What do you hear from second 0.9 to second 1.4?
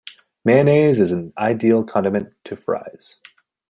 is an